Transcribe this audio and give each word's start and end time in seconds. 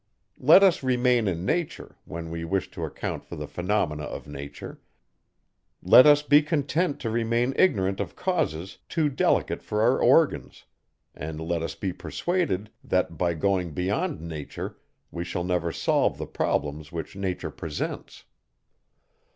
Let 0.39 0.63
us 0.63 0.81
remain 0.81 1.27
in 1.27 1.45
nature, 1.45 1.95
when 2.05 2.31
we 2.31 2.43
wish 2.43 2.71
to 2.71 2.85
account 2.85 3.23
for 3.23 3.35
the 3.35 3.45
phenomena 3.47 4.01
of 4.01 4.27
nature; 4.27 4.81
let 5.83 6.07
us 6.07 6.23
be 6.23 6.41
content 6.41 6.99
to 7.01 7.11
remain 7.11 7.53
ignorant 7.55 7.99
of 7.99 8.15
causes 8.15 8.79
too 8.89 9.09
delicate 9.09 9.61
for 9.61 9.83
our 9.83 9.99
organs; 9.99 10.65
and 11.13 11.39
let 11.39 11.61
us 11.61 11.75
be 11.75 11.93
persuaded, 11.93 12.71
that, 12.83 13.15
by 13.19 13.35
going 13.35 13.73
beyond 13.75 14.21
nature, 14.21 14.75
we 15.11 15.23
shall 15.23 15.43
never 15.43 15.71
solve 15.71 16.17
the 16.17 16.25
problems 16.25 16.91
which 16.91 17.15
nature 17.15 17.51
presents. 17.51 18.23